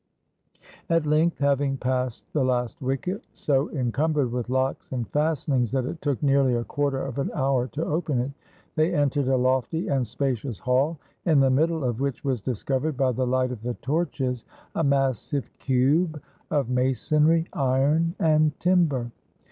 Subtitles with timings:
[0.89, 5.85] At length, having passed the last wicket, so encum bered with locks and fastenings that
[5.85, 8.31] it took nearly a quarter of an hour to open it,
[8.75, 13.11] they entered a lofty and spacious hall in the middle of which was discovered by
[13.11, 14.43] the light of the torches
[14.73, 19.11] a massive cube of masonry, iron, and timber.